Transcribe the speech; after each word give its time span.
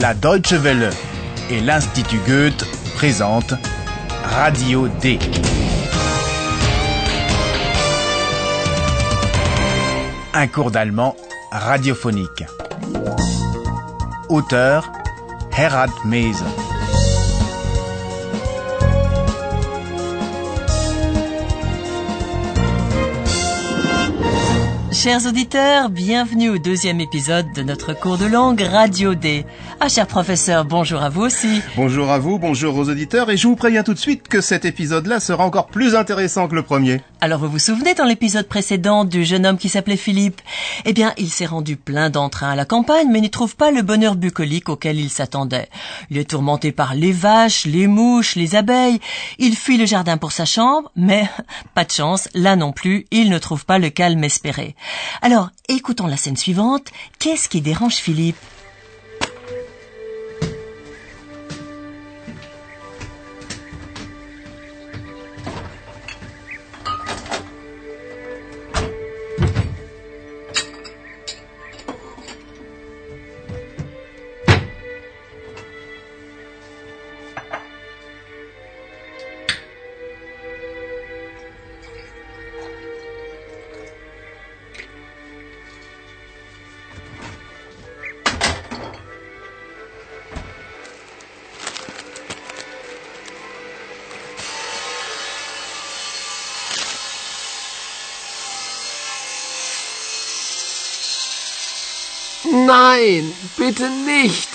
La 0.00 0.14
Deutsche 0.14 0.54
Welle 0.54 0.88
et 1.50 1.60
l'Institut 1.60 2.20
Goethe 2.26 2.64
présentent 2.94 3.52
Radio 4.24 4.88
D. 4.88 5.18
Un 10.32 10.46
cours 10.46 10.70
d'allemand 10.70 11.14
radiophonique. 11.52 12.44
Auteur 14.30 14.90
Herald 15.54 15.92
Mese. 16.06 16.44
Chers 25.02 25.24
auditeurs, 25.24 25.88
bienvenue 25.88 26.50
au 26.50 26.58
deuxième 26.58 27.00
épisode 27.00 27.50
de 27.54 27.62
notre 27.62 27.94
cours 27.94 28.18
de 28.18 28.26
langue 28.26 28.60
Radio 28.60 29.14
D. 29.14 29.46
Ah, 29.82 29.88
cher 29.88 30.06
professeur, 30.06 30.66
bonjour 30.66 31.00
à 31.00 31.08
vous 31.08 31.22
aussi. 31.22 31.62
Bonjour 31.74 32.10
à 32.10 32.18
vous, 32.18 32.38
bonjour 32.38 32.76
aux 32.76 32.90
auditeurs, 32.90 33.30
et 33.30 33.38
je 33.38 33.48
vous 33.48 33.56
préviens 33.56 33.82
tout 33.82 33.94
de 33.94 33.98
suite 33.98 34.28
que 34.28 34.42
cet 34.42 34.66
épisode-là 34.66 35.20
sera 35.20 35.42
encore 35.42 35.68
plus 35.68 35.94
intéressant 35.94 36.48
que 36.48 36.54
le 36.54 36.62
premier. 36.62 37.00
Alors, 37.22 37.40
vous 37.40 37.48
vous 37.48 37.58
souvenez 37.58 37.94
dans 37.94 38.04
l'épisode 38.04 38.46
précédent 38.46 39.06
du 39.06 39.24
jeune 39.24 39.46
homme 39.46 39.56
qui 39.56 39.70
s'appelait 39.70 39.96
Philippe? 39.96 40.42
Eh 40.84 40.92
bien, 40.92 41.14
il 41.16 41.30
s'est 41.30 41.46
rendu 41.46 41.76
plein 41.78 42.10
d'entrain 42.10 42.50
à 42.50 42.56
la 42.56 42.66
campagne, 42.66 43.08
mais 43.10 43.22
n'y 43.22 43.30
trouve 43.30 43.56
pas 43.56 43.70
le 43.70 43.80
bonheur 43.80 44.16
bucolique 44.16 44.68
auquel 44.68 45.00
il 45.00 45.08
s'attendait. 45.08 45.70
Il 46.10 46.18
est 46.18 46.28
tourmenté 46.28 46.72
par 46.72 46.94
les 46.94 47.12
vaches, 47.12 47.64
les 47.64 47.86
mouches, 47.86 48.36
les 48.36 48.56
abeilles. 48.56 49.00
Il 49.38 49.56
fuit 49.56 49.78
le 49.78 49.86
jardin 49.86 50.18
pour 50.18 50.32
sa 50.32 50.44
chambre, 50.44 50.92
mais 50.94 51.26
pas 51.74 51.84
de 51.86 51.90
chance, 51.90 52.28
là 52.34 52.54
non 52.54 52.72
plus, 52.72 53.06
il 53.12 53.30
ne 53.30 53.38
trouve 53.38 53.64
pas 53.64 53.78
le 53.78 53.88
calme 53.88 54.24
espéré. 54.24 54.76
Alors, 55.22 55.48
écoutons 55.70 56.06
la 56.06 56.18
scène 56.18 56.36
suivante. 56.36 56.88
Qu'est-ce 57.18 57.48
qui 57.48 57.62
dérange 57.62 57.94
Philippe? 57.94 58.36
Nein, 102.70 103.34
bitte 103.56 103.90
nicht. 103.90 104.48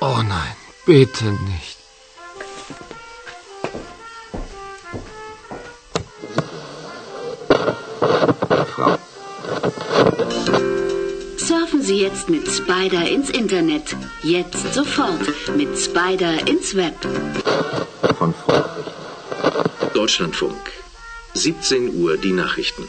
Oh 0.00 0.22
nein, 0.22 0.54
bitte 0.86 1.24
nicht. 1.24 1.73
Sie 11.84 12.00
jetzt 12.00 12.30
mit 12.30 12.50
Spider 12.50 13.06
ins 13.06 13.28
Internet. 13.28 13.94
Jetzt 14.22 14.72
sofort 14.72 15.20
mit 15.54 15.78
Spider 15.78 16.48
ins 16.48 16.74
Web. 16.74 16.94
von. 18.16 18.34
Deutschlandfunk. 19.92 20.56
17 21.34 22.02
Uhr 22.02 22.16
die 22.16 22.32
Nachrichten. 22.32 22.84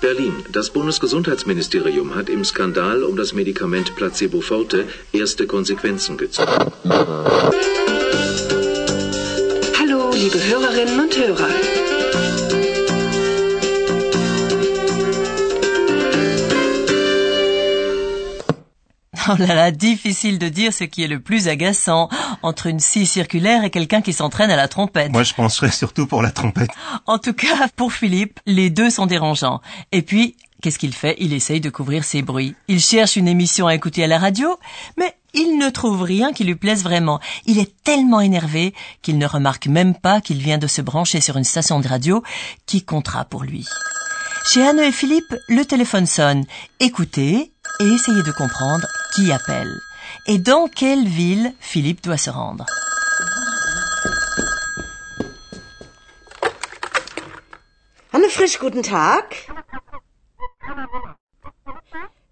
Berlin. 0.00 0.44
Das 0.50 0.70
Bundesgesundheitsministerium 0.70 2.16
hat 2.16 2.28
im 2.28 2.44
Skandal 2.44 3.04
um 3.04 3.16
das 3.16 3.34
Medikament 3.34 3.94
Placebo 3.94 4.40
Forte 4.40 4.88
erste 5.12 5.46
Konsequenzen 5.46 6.16
gezogen. 6.16 6.72
Hallo, 9.78 10.10
liebe 10.12 10.44
Hörerinnen 10.44 10.98
und 10.98 11.16
Hörer. 11.16 11.79
Oh 19.34 19.36
là 19.38 19.54
là, 19.54 19.70
difficile 19.70 20.40
de 20.40 20.48
dire 20.48 20.72
ce 20.72 20.82
qui 20.82 21.04
est 21.04 21.08
le 21.08 21.20
plus 21.20 21.46
agaçant 21.46 22.08
entre 22.42 22.66
une 22.66 22.80
scie 22.80 23.06
circulaire 23.06 23.62
et 23.62 23.70
quelqu'un 23.70 24.00
qui 24.00 24.12
s'entraîne 24.12 24.50
à 24.50 24.56
la 24.56 24.66
trompette. 24.66 25.12
Moi, 25.12 25.22
je 25.22 25.34
penserais 25.34 25.70
surtout 25.70 26.08
pour 26.08 26.20
la 26.20 26.32
trompette. 26.32 26.70
En 27.06 27.18
tout 27.18 27.32
cas, 27.32 27.68
pour 27.76 27.92
Philippe, 27.92 28.40
les 28.46 28.70
deux 28.70 28.90
sont 28.90 29.06
dérangeants. 29.06 29.60
Et 29.92 30.02
puis, 30.02 30.34
qu'est-ce 30.62 30.80
qu'il 30.80 30.92
fait? 30.92 31.14
Il 31.20 31.32
essaye 31.32 31.60
de 31.60 31.70
couvrir 31.70 32.02
ses 32.02 32.22
bruits. 32.22 32.56
Il 32.66 32.80
cherche 32.80 33.14
une 33.14 33.28
émission 33.28 33.68
à 33.68 33.74
écouter 33.74 34.02
à 34.02 34.08
la 34.08 34.18
radio, 34.18 34.58
mais 34.98 35.14
il 35.32 35.58
ne 35.58 35.70
trouve 35.70 36.02
rien 36.02 36.32
qui 36.32 36.42
lui 36.42 36.56
plaise 36.56 36.82
vraiment. 36.82 37.20
Il 37.46 37.58
est 37.58 37.72
tellement 37.84 38.20
énervé 38.20 38.74
qu'il 39.00 39.16
ne 39.16 39.26
remarque 39.26 39.68
même 39.68 39.94
pas 39.94 40.20
qu'il 40.20 40.38
vient 40.38 40.58
de 40.58 40.66
se 40.66 40.82
brancher 40.82 41.20
sur 41.20 41.36
une 41.36 41.44
station 41.44 41.78
de 41.78 41.86
radio 41.86 42.24
qui 42.66 42.82
comptera 42.82 43.24
pour 43.26 43.44
lui. 43.44 43.68
Chez 44.44 44.66
Anne 44.66 44.80
et 44.80 44.92
Philippe, 44.92 45.34
le 45.48 45.64
téléphone 45.64 46.06
sonne. 46.06 46.44
Écoutez 46.80 47.52
et 47.80 47.84
essayez 47.84 48.22
de 48.22 48.32
comprendre 48.32 48.86
qui 49.14 49.32
appelle. 49.32 49.72
Et 50.26 50.38
dans 50.38 50.68
quelle 50.68 51.06
ville 51.06 51.54
Philippe 51.60 52.02
doit 52.02 52.16
se 52.16 52.30
rendre. 52.30 52.66
Hanne 58.12 58.28
Frisch, 58.28 58.58
guten 58.58 58.82
Tag. 58.82 59.24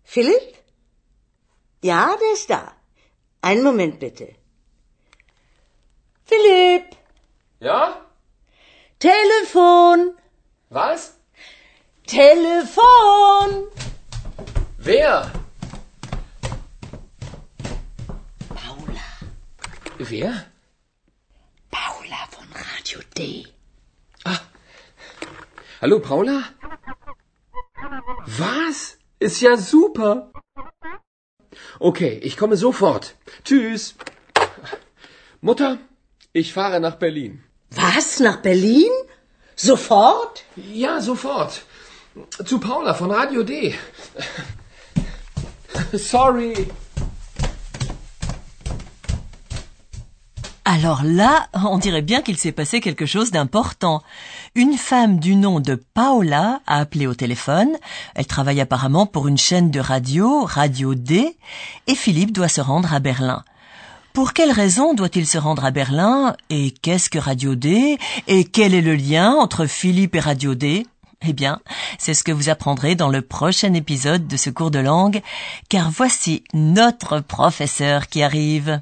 Philipp? 0.05 0.57
Ja, 1.83 2.17
der 2.21 2.33
ist 2.33 2.51
da. 2.51 2.73
Einen 3.43 3.63
Moment 3.63 4.01
bitte. 4.01 4.35
Philipp, 6.25 6.97
Ja? 7.61 8.01
Telefon, 8.99 10.15
Was? 10.71 11.18
Telefon. 12.09 13.69
Wer? 14.79 15.31
Paula, 18.49 19.09
Wer? 19.99 20.47
Paula 21.71 22.21
von 22.31 22.47
Radio 22.55 23.01
D. 23.17 23.47
Hallo, 25.83 26.01
Paula? 26.01 26.45
Was? 28.27 28.97
Ist 29.21 29.43
ja 29.43 29.59
super. 29.59 30.33
Okay, 31.79 32.19
ich 32.23 32.39
komme 32.39 32.57
sofort. 32.57 33.17
Tschüss. 33.45 33.95
Mutter, 35.43 35.77
ich 36.33 36.55
fahre 36.55 36.81
nach 36.81 36.97
Berlin. 36.97 37.45
Was, 37.71 38.19
nach 38.19 38.39
Berlin? 38.41 38.91
Sofort? 39.55 40.45
Ja, 40.57 41.01
sofort. 41.03 41.63
Paula 42.61 42.93
Radio 42.93 43.43
D. 43.43 43.75
Sorry. 45.97 46.55
Alors 50.65 51.03
là, 51.03 51.49
on 51.55 51.79
dirait 51.79 52.03
bien 52.03 52.21
qu'il 52.21 52.37
s'est 52.37 52.53
passé 52.53 52.81
quelque 52.81 53.07
chose 53.07 53.31
d'important. 53.31 54.03
Une 54.55 54.75
femme 54.75 55.19
du 55.19 55.35
nom 55.35 55.61
de 55.61 55.83
Paola 55.95 56.61
a 56.67 56.81
appelé 56.81 57.07
au 57.07 57.15
téléphone. 57.15 57.71
Elle 58.15 58.27
travaille 58.27 58.61
apparemment 58.61 59.07
pour 59.07 59.29
une 59.29 59.39
chaîne 59.39 59.71
de 59.71 59.81
radio, 59.81 60.45
Radio 60.45 60.95
D, 60.95 61.39
et 61.87 61.95
Philippe 61.95 62.33
doit 62.33 62.49
se 62.49 62.61
rendre 62.61 62.93
à 62.93 62.99
Berlin. 62.99 63.45
Pour 64.13 64.35
quelle 64.35 64.53
raison 64.53 64.93
doit-il 64.93 65.27
se 65.27 65.39
rendre 65.39 65.65
à 65.65 65.71
Berlin 65.71 66.37
Et 66.51 66.71
qu'est-ce 66.71 67.09
que 67.09 67.19
Radio 67.19 67.55
D 67.55 67.99
Et 68.27 68.45
quel 68.45 68.75
est 68.75 68.83
le 68.83 68.95
lien 68.95 69.33
entre 69.33 69.65
Philippe 69.65 70.17
et 70.17 70.21
Radio 70.21 70.55
D? 70.55 70.85
Eh 71.27 71.33
bien, 71.33 71.61
c'est 71.99 72.15
ce 72.15 72.23
que 72.23 72.33
vous 72.33 72.49
apprendrez 72.49 72.95
dans 72.95 73.09
le 73.09 73.23
prochain 73.23 73.75
épisode 73.75 74.29
de 74.29 74.37
ce 74.37 74.51
cours 74.51 74.71
de 74.71 74.79
langue, 74.79 75.21
car 75.69 75.91
voici 75.91 76.45
notre 76.55 77.21
professeur 77.21 78.07
qui 78.07 78.23
arrive. 78.23 78.81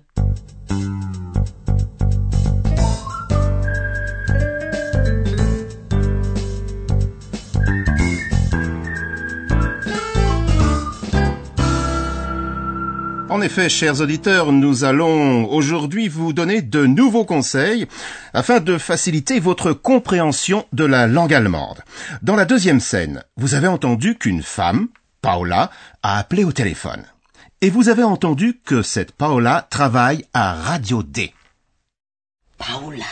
En 13.36 13.42
effet, 13.42 13.68
chers 13.68 14.00
auditeurs, 14.00 14.50
nous 14.50 14.84
allons 14.84 15.52
aujourd'hui 15.52 16.08
vous 16.08 16.32
donner 16.32 16.62
de 16.62 16.86
nouveaux 16.86 17.26
conseils 17.26 17.86
afin 18.32 18.60
de 18.60 18.78
faciliter 18.78 19.40
votre 19.40 19.74
compréhension 19.74 20.64
de 20.72 20.86
la 20.86 21.06
langue 21.06 21.34
allemande. 21.34 21.82
Dans 22.22 22.34
la 22.34 22.46
deuxième 22.46 22.80
scène, 22.80 23.22
vous 23.36 23.52
avez 23.52 23.66
entendu 23.68 24.16
qu'une 24.16 24.42
femme, 24.42 24.88
Paula, 25.20 25.70
a 26.02 26.16
appelé 26.16 26.44
au 26.44 26.52
téléphone. 26.52 27.04
Et 27.60 27.68
vous 27.68 27.90
avez 27.90 28.04
entendu 28.04 28.58
que 28.64 28.80
cette 28.80 29.12
Paula 29.12 29.66
travaille 29.68 30.24
à 30.32 30.54
Radio 30.54 31.02
D. 31.02 31.34
Paula. 32.56 33.04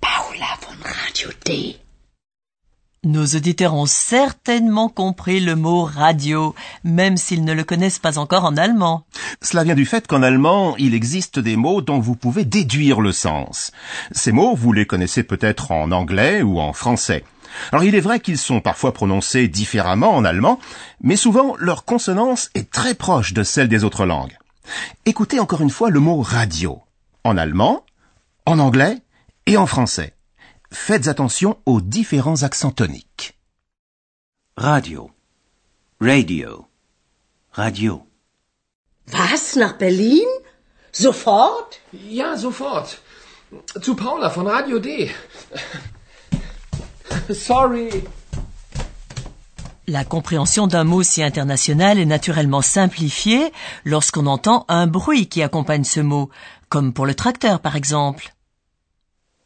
Paula 0.00 0.48
von 0.62 0.82
Radio 0.82 1.30
D. 1.46 1.76
Nos 3.04 3.26
auditeurs 3.26 3.74
ont 3.74 3.86
certainement 3.86 4.88
compris 4.88 5.38
le 5.38 5.54
mot 5.54 5.84
radio, 5.84 6.54
même 6.82 7.16
s'ils 7.16 7.44
ne 7.44 7.52
le 7.52 7.62
connaissent 7.62 8.00
pas 8.00 8.18
encore 8.18 8.44
en 8.44 8.56
allemand. 8.56 9.04
Cela 9.40 9.62
vient 9.62 9.76
du 9.76 9.86
fait 9.86 10.08
qu'en 10.08 10.22
allemand, 10.22 10.76
il 10.78 10.94
existe 10.94 11.38
des 11.38 11.56
mots 11.56 11.80
dont 11.80 12.00
vous 12.00 12.16
pouvez 12.16 12.44
déduire 12.44 13.00
le 13.00 13.12
sens. 13.12 13.70
Ces 14.10 14.32
mots, 14.32 14.56
vous 14.56 14.72
les 14.72 14.84
connaissez 14.84 15.22
peut-être 15.22 15.70
en 15.70 15.92
anglais 15.92 16.42
ou 16.42 16.58
en 16.58 16.72
français. 16.72 17.24
Alors 17.70 17.84
il 17.84 17.94
est 17.94 18.00
vrai 18.00 18.18
qu'ils 18.18 18.36
sont 18.36 18.60
parfois 18.60 18.92
prononcés 18.92 19.46
différemment 19.46 20.16
en 20.16 20.24
allemand, 20.24 20.58
mais 21.00 21.16
souvent 21.16 21.54
leur 21.58 21.84
consonance 21.84 22.50
est 22.54 22.70
très 22.70 22.94
proche 22.94 23.32
de 23.32 23.44
celle 23.44 23.68
des 23.68 23.84
autres 23.84 24.06
langues. 24.06 24.36
Écoutez 25.06 25.38
encore 25.38 25.60
une 25.60 25.70
fois 25.70 25.90
le 25.90 26.00
mot 26.00 26.20
radio. 26.20 26.80
En 27.22 27.36
allemand, 27.36 27.84
en 28.44 28.58
anglais 28.58 28.98
et 29.46 29.56
en 29.56 29.66
français. 29.66 30.14
Faites 30.70 31.08
attention 31.08 31.58
aux 31.64 31.80
différents 31.80 32.42
accents 32.42 32.70
toniques. 32.72 33.38
Radio. 34.56 35.10
Radio. 36.00 36.66
Radio. 37.52 38.06
Was, 39.12 39.56
nach 39.56 39.78
Berlin? 39.78 40.26
Sofort? 40.92 41.80
Ja, 41.92 42.36
sofort. 42.36 42.98
Zu 43.80 43.94
Paula 43.94 44.28
von 44.28 44.46
Radio 44.46 44.78
D. 44.78 45.10
Sorry. 47.32 48.04
La 49.86 50.04
compréhension 50.04 50.66
d'un 50.66 50.84
mot 50.84 51.02
si 51.02 51.22
international 51.22 51.98
est 51.98 52.04
naturellement 52.04 52.60
simplifiée 52.60 53.52
lorsqu'on 53.86 54.26
entend 54.26 54.66
un 54.68 54.86
bruit 54.86 55.28
qui 55.28 55.42
accompagne 55.42 55.84
ce 55.84 56.00
mot, 56.00 56.28
comme 56.68 56.92
pour 56.92 57.06
le 57.06 57.14
tracteur 57.14 57.60
par 57.60 57.74
exemple. 57.74 58.34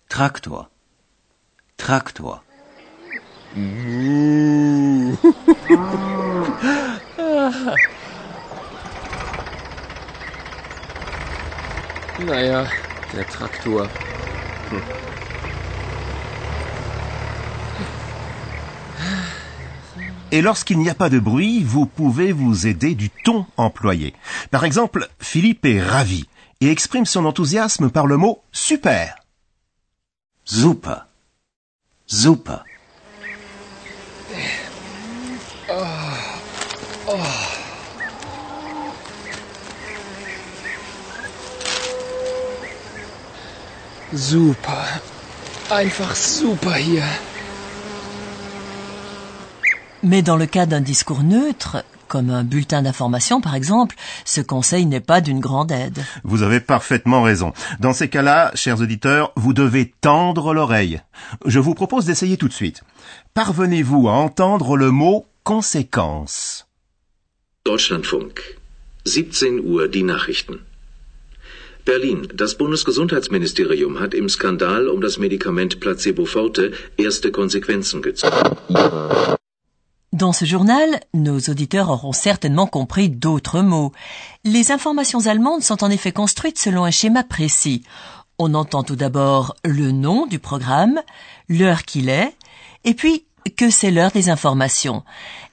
Traktor. 0.09 0.69
Traktor. 1.83 2.45
Naja, 12.21 12.67
der 13.13 13.27
Traktor. 13.27 13.89
Et 20.31 20.41
lorsqu'il 20.41 20.79
n'y 20.79 20.89
a 20.89 20.95
pas 20.95 21.11
de 21.11 21.19
bruit, 21.19 21.65
vous 21.65 21.87
pouvez 21.87 22.31
vous 22.31 22.69
aider 22.69 22.95
du 22.95 23.11
ton 23.11 23.45
employé. 23.57 24.15
Par 24.53 24.65
exemple, 24.65 25.09
Philippe 25.19 25.67
est 25.67 25.83
ravi 25.83 26.29
et 26.61 26.71
exprime 26.71 27.07
son 27.07 27.25
enthousiasme 27.25 27.91
par 27.91 28.07
le 28.07 28.19
mot 28.19 28.41
super. 28.53 29.17
Super. 30.45 31.07
Super. 32.13 32.63
Super. 44.15 45.01
Einfach 45.71 46.15
super 46.15 46.79
hier. 46.79 47.03
Mais 50.03 50.21
dans 50.21 50.37
le 50.37 50.45
cas 50.45 50.67
d'un 50.67 50.83
discours 50.83 51.23
neutre, 51.23 51.83
comme 52.13 52.29
un 52.29 52.45
bulletin 52.45 52.83
d'information 52.83 53.41
par 53.41 53.55
exemple, 53.55 53.97
ce 54.27 54.43
conseil 54.43 54.85
n'est 54.85 55.01
pas 55.01 55.23
d'une 55.23 55.41
grande 55.41 55.73
aide. 55.73 55.99
Vous 56.25 56.43
avez 56.43 56.61
parfaitement 56.61 57.23
raison. 57.23 57.55
Dans 57.81 57.95
ces 57.95 58.09
cas-là, 58.11 58.51
chers 58.55 58.83
auditeurs, 58.83 59.33
vous 59.35 59.55
devez 59.55 59.95
tendre 60.03 60.53
l'oreille. 60.53 61.01
Je 61.47 61.59
vous 61.59 61.73
propose 61.73 62.05
d'essayer 62.05 62.37
tout 62.37 62.49
de 62.49 62.53
suite. 62.53 62.83
Parvenez-vous 63.33 64.11
à 64.11 64.13
entendre 64.13 64.77
le 64.77 64.91
mot 64.91 65.25
conséquence 65.43 66.67
Deutschlandfunk. 67.65 68.59
17 69.07 69.61
Uhr 69.61 69.89
die 69.89 70.03
Nachrichten. 70.03 70.59
Berlin. 71.87 72.29
Das 72.35 72.59
Bundesgesundheitsministerium 72.59 74.01
hat 74.01 74.13
im 74.13 74.29
Skandal 74.29 74.87
um 74.89 75.01
das 75.01 75.17
Medikament 75.19 75.81
Placebo 75.81 76.27
Forte 76.27 76.73
erste 76.99 77.33
Konsequenzen 77.33 78.03
gezogen. 78.03 79.39
Dans 80.13 80.35
ce 80.35 80.45
journal, 80.45 81.01
nos 81.15 81.39
auditeurs 81.41 81.89
auront 81.89 82.13
certainement 82.13 82.67
compris 82.67 83.09
d'autres 83.09 83.63
mots. 83.63 83.93
Les 84.45 84.71
informations 84.71 85.27
allemandes 85.27 85.63
sont 85.63 85.83
en 85.83 85.91
effet 85.91 86.13
construites 86.13 86.59
selon 86.59 86.85
un 86.85 86.91
schéma 86.91 87.25
précis. 87.25 87.83
On 88.39 88.53
entend 88.53 88.83
tout 88.83 88.95
d'abord 88.95 89.57
le 89.65 89.91
nom 89.91 90.27
du 90.27 90.39
programme, 90.39 91.01
l'heure 91.49 91.85
qu'il 91.85 92.11
est, 92.11 92.35
et 92.85 92.93
puis 92.93 93.25
que 93.57 93.71
c'est 93.71 93.91
l'heure 93.91 94.11
des 94.11 94.29
informations. 94.29 95.03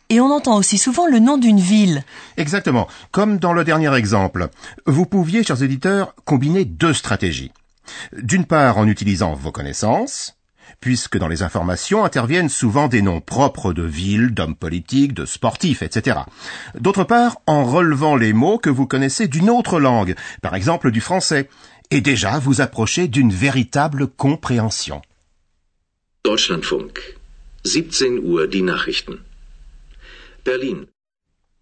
Et 0.09 0.19
on 0.19 0.29
entend 0.29 0.57
aussi 0.57 0.77
souvent 0.77 1.07
le 1.07 1.19
nom 1.19 1.37
d'une 1.37 1.61
ville. 1.61 2.03
Exactement. 2.35 2.89
Comme 3.11 3.37
dans 3.37 3.53
le 3.53 3.63
dernier 3.63 3.95
exemple. 3.95 4.49
Vous 4.85 5.05
pouviez, 5.05 5.41
chers 5.41 5.63
éditeurs, 5.63 6.13
combiner 6.25 6.65
deux 6.65 6.93
stratégies. 6.93 7.53
D'une 8.11 8.45
part, 8.45 8.77
en 8.77 8.87
utilisant 8.87 9.35
vos 9.35 9.53
connaissances, 9.53 10.35
puisque 10.79 11.17
dans 11.17 11.27
les 11.27 11.43
informations 11.43 12.03
interviennent 12.03 12.49
souvent 12.49 12.87
des 12.87 13.01
noms 13.01 13.21
propres 13.21 13.73
de 13.73 13.83
villes, 13.83 14.33
d'hommes 14.33 14.55
politiques, 14.55 15.13
de 15.13 15.25
sportifs, 15.25 15.81
etc. 15.81 16.19
D'autre 16.79 17.03
part, 17.03 17.37
en 17.47 17.63
relevant 17.65 18.15
les 18.15 18.33
mots 18.33 18.57
que 18.57 18.69
vous 18.69 18.87
connaissez 18.87 19.27
d'une 19.27 19.49
autre 19.49 19.79
langue, 19.79 20.15
par 20.41 20.55
exemple 20.55 20.91
du 20.91 21.01
français, 21.01 21.49
et 21.91 22.01
déjà 22.01 22.39
vous 22.39 22.61
approchez 22.61 23.07
d'une 23.07 23.31
véritable 23.31 24.07
compréhension. 24.07 25.01
Deutschlandfunk. 26.23 26.99
17 27.65 28.19
Uhr 28.23 28.47
die 28.47 28.63
Nachrichten. 28.63 29.17
Berlin. 30.45 30.85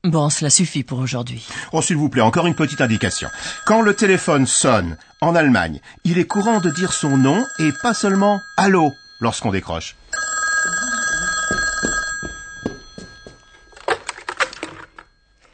Bon, 0.07 0.29
cela 0.29 0.49
suffit 0.49 0.83
pour 0.83 0.99
aujourd'hui. 0.99 1.45
Oh, 1.73 1.81
s'il 1.81 1.97
vous 1.97 2.07
plaît, 2.07 2.21
encore 2.21 2.47
une 2.47 2.55
petite 2.55 2.79
indication. 2.79 3.29
Quand 3.65 3.81
le 3.81 3.93
téléphone 3.93 4.47
sonne, 4.47 4.97
en 5.19 5.35
Allemagne, 5.35 5.81
il 6.05 6.17
est 6.17 6.25
courant 6.25 6.61
de 6.61 6.69
dire 6.69 6.93
son 6.93 7.17
nom 7.17 7.45
et 7.59 7.71
pas 7.81 7.93
seulement 7.93 8.39
allô 8.55 8.93
lorsqu'on 9.19 9.51
décroche. 9.51 9.97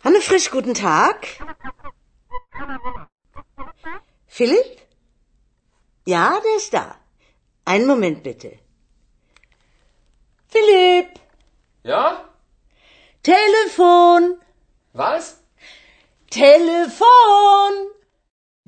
Anne 0.04 0.22
Frisch, 0.22 0.52
guten 0.52 0.74
Tag? 0.76 1.16
Philipp? 4.28 4.82
Ja, 6.06 6.40
der 6.44 6.58
ist 6.58 6.74
da. 6.74 6.96
Einen 7.66 7.88
Moment 7.88 8.22
bitte. 8.22 8.60
Philipp! 10.48 11.18
Ja? 11.84 12.30
Telefon! 13.24 14.43
Was? 14.96 15.38
Telefon! 16.30 17.06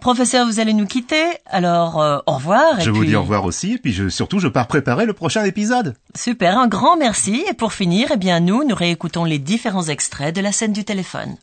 Professeur, 0.01 0.46
vous 0.46 0.60
allez 0.60 0.74
nous 0.74 0.86
quitter, 0.88 1.24
alors 1.46 2.01
euh, 2.01 2.17
au 2.25 2.34
revoir. 2.34 2.79
et 2.79 2.84
Je 2.84 2.89
vous 2.89 3.00
puis- 3.01 3.10
dis 3.10 3.15
au 3.15 3.22
revoir 3.22 3.46
aussi, 3.46 3.74
et 3.74 3.77
puis 3.77 3.94
je, 3.94 4.10
surtout 4.10 4.39
je 4.39 4.48
pars 4.48 4.67
préparer 4.67 5.05
le 5.05 5.13
prochain 5.13 5.44
épisode. 5.46 5.96
Super, 6.15 6.58
un 6.58 6.67
grand 6.67 6.98
merci. 6.98 7.46
Et 7.50 7.53
pour 7.53 7.74
finir, 7.74 8.10
eh 8.13 8.17
bien 8.17 8.39
nous, 8.39 8.63
nous 8.63 8.75
réécoutons 8.75 9.24
les 9.24 9.39
différents 9.39 9.84
extraits 9.86 10.36
de 10.36 10.41
la 10.41 10.51
scène 10.51 10.74
du 10.74 10.84
téléphone. 10.84 11.38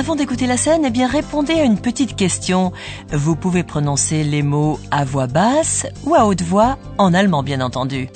Avant 0.00 0.16
d'écouter 0.16 0.46
la 0.46 0.56
scène, 0.56 0.86
eh 0.86 0.90
bien 0.90 1.06
répondez 1.06 1.52
à 1.60 1.64
une 1.64 1.78
petite 1.78 2.16
question. 2.16 2.72
Vous 3.10 3.36
pouvez 3.36 3.62
prononcer 3.62 4.24
les 4.24 4.42
mots 4.42 4.80
à 4.90 5.04
voix 5.04 5.26
basse 5.26 5.86
ou 6.04 6.14
à 6.14 6.24
haute 6.24 6.40
voix, 6.40 6.78
en 6.96 7.12
allemand 7.12 7.42
bien 7.42 7.60
entendu. 7.60 8.08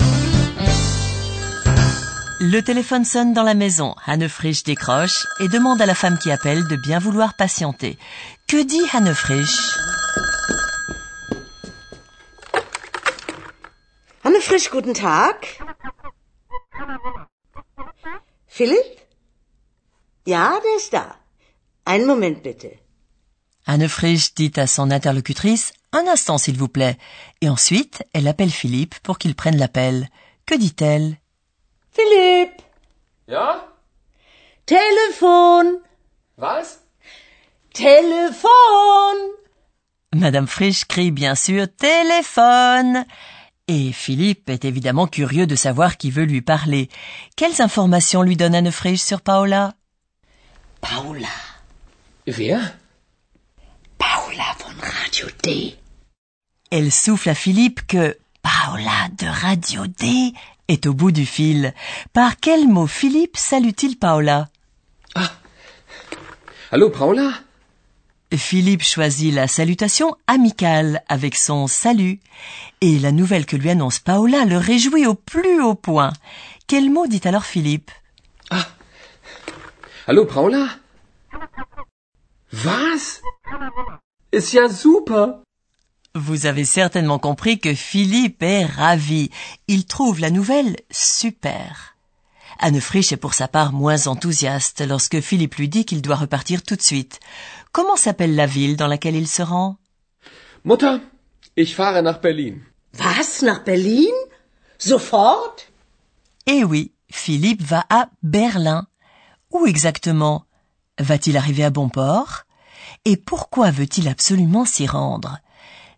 Le 2.39 2.59
téléphone 2.61 3.05
sonne 3.05 3.33
dans 3.33 3.43
la 3.43 3.53
maison. 3.53 3.93
Hanne 4.07 4.27
Frisch 4.27 4.63
décroche 4.63 5.27
et 5.39 5.47
demande 5.47 5.79
à 5.79 5.85
la 5.85 5.93
femme 5.93 6.17
qui 6.17 6.31
appelle 6.31 6.67
de 6.67 6.75
bien 6.75 6.97
vouloir 6.97 7.35
patienter. 7.35 7.99
Que 8.47 8.63
dit 8.63 8.81
Hanne 8.91 9.13
Frisch 9.13 9.77
Anne 14.23 14.41
Frisch, 14.41 14.71
guten 14.71 14.95
Tag. 14.95 15.35
Philipp? 18.47 18.99
Ja, 20.25 20.59
der 20.63 20.77
ist 20.77 20.91
da. 20.91 21.24
Einen 21.85 22.05
Moment 22.05 22.41
bitte. 22.43 22.67
Anne 23.67 23.87
Frisch 23.87 24.33
dit 24.35 24.51
à 24.57 24.67
son 24.67 24.91
interlocutrice 24.91 25.73
Un 25.91 26.07
instant, 26.07 26.37
s'il 26.37 26.57
vous 26.57 26.67
plaît. 26.67 26.97
Et 27.41 27.49
ensuite, 27.49 28.03
elle 28.13 28.27
appelle 28.27 28.51
Philippe 28.51 28.95
pour 28.99 29.17
qu'il 29.17 29.35
prenne 29.35 29.57
l'appel. 29.57 30.09
Que 30.45 30.55
dit-elle? 30.55 31.17
Philipp, 31.91 32.61
Ja? 33.27 33.65
Telefon, 34.65 35.79
Was? 36.37 36.79
Telefon. 37.73 38.49
Madame 40.13 40.47
Frisch 40.47 40.85
crie 40.85 41.11
bien 41.11 41.35
sûr 41.35 41.67
téléphone. 41.75 43.05
Et 43.67 43.91
Philippe 43.91 44.49
est 44.49 44.65
évidemment 44.65 45.07
curieux 45.07 45.47
de 45.47 45.55
savoir 45.55 45.97
qui 45.97 46.11
veut 46.11 46.25
lui 46.25 46.41
parler. 46.41 46.89
Quelles 47.35 47.61
informations 47.61 48.21
lui 48.21 48.35
donne 48.37 48.53
Anne 48.55 48.71
Frisch 48.71 49.01
sur 49.01 49.21
Paola? 49.21 49.73
Paula, 50.81 51.27
Wer? 52.27 52.59
Paula 53.99 54.55
von 54.59 54.73
Radio 54.81 55.27
D. 55.43 55.75
Elle 56.71 56.91
souffle 56.91 57.29
à 57.29 57.35
Philippe 57.35 57.85
que 57.85 58.17
Paola 58.41 59.09
de 59.19 59.27
Radio 59.27 59.85
D 59.85 60.33
est 60.67 60.87
au 60.87 60.93
bout 60.95 61.11
du 61.11 61.27
fil. 61.27 61.71
Par 62.13 62.37
quel 62.37 62.67
mot 62.67 62.87
Philippe 62.87 63.37
salue-t-il 63.37 63.99
Paola 63.99 64.49
Hallo, 66.71 66.89
Paula? 66.89 67.31
Philippe 68.35 68.83
choisit 68.83 69.31
la 69.31 69.47
salutation 69.47 70.15
amicale 70.25 71.03
avec 71.07 71.35
son 71.35 71.67
salut. 71.67 72.19
Et 72.81 72.97
la 72.97 73.11
nouvelle 73.11 73.45
que 73.45 73.55
lui 73.55 73.69
annonce 73.69 73.99
Paola 73.99 74.45
le 74.45 74.57
réjouit 74.57 75.05
au 75.05 75.13
plus 75.13 75.61
haut 75.61 75.75
point. 75.75 76.11
Quel 76.65 76.89
mot 76.89 77.05
dit 77.05 77.21
alors 77.23 77.45
Philippe? 77.45 77.91
Hallo, 80.07 80.25
Paula? 80.25 80.67
Was? 82.63 83.21
Ist 84.31 84.53
ja 84.53 84.69
super. 84.69 85.41
Vous 86.13 86.45
avez 86.45 86.63
certainement 86.63 87.19
compris 87.19 87.59
que 87.59 87.73
Philippe 87.73 88.41
est 88.41 88.65
ravi. 88.65 89.29
Il 89.67 89.85
trouve 89.85 90.21
la 90.21 90.29
nouvelle 90.29 90.77
super. 90.89 91.97
Anne 92.59 92.79
Frisch 92.79 93.11
est 93.11 93.17
pour 93.17 93.33
sa 93.33 93.49
part 93.49 93.73
moins 93.73 94.07
enthousiaste 94.07 94.81
lorsque 94.87 95.19
Philippe 95.19 95.55
lui 95.55 95.67
dit 95.67 95.83
qu'il 95.83 96.01
doit 96.01 96.15
repartir 96.15 96.63
tout 96.63 96.77
de 96.77 96.81
suite. 96.81 97.19
Comment 97.73 97.97
s'appelle 97.97 98.35
la 98.35 98.45
ville 98.45 98.77
dans 98.77 98.87
laquelle 98.87 99.17
il 99.17 99.27
se 99.27 99.41
rend? 99.41 99.77
Mutter, 100.63 100.99
ich 101.57 101.75
fahre 101.75 102.01
nach 102.01 102.21
Berlin. 102.21 102.61
Was, 102.97 103.41
nach 103.41 103.65
Berlin? 103.65 104.13
Sofort? 104.77 105.67
Eh 106.47 106.63
oui, 106.63 106.93
Philippe 107.11 107.63
va 107.63 107.85
à 107.89 108.07
Berlin. 108.23 108.87
Où 109.51 109.65
exactement 109.65 110.44
Va-t-il 110.99 111.35
arriver 111.35 111.65
à 111.65 111.69
bon 111.69 111.89
port? 111.89 112.43
Et 113.03 113.17
pourquoi 113.17 113.69
veut-il 113.69 114.07
absolument 114.07 114.63
s'y 114.63 114.87
rendre? 114.87 115.39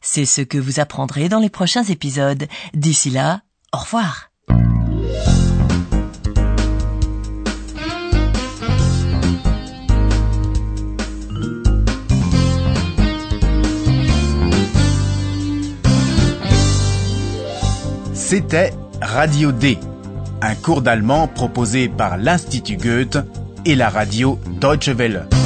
C'est 0.01 0.25
ce 0.25 0.41
que 0.41 0.57
vous 0.57 0.79
apprendrez 0.79 1.29
dans 1.29 1.39
les 1.39 1.49
prochains 1.49 1.83
épisodes. 1.83 2.47
D'ici 2.73 3.11
là, 3.11 3.41
au 3.73 3.77
revoir. 3.77 4.31
C'était 18.13 18.73
Radio 19.01 19.51
D, 19.51 19.77
un 20.41 20.55
cours 20.55 20.81
d'allemand 20.81 21.27
proposé 21.27 21.87
par 21.87 22.17
l'Institut 22.17 22.77
Goethe 22.77 23.19
et 23.67 23.75
la 23.75 23.89
radio 23.89 24.39
Deutsche 24.61 24.87
Welle. 24.87 25.36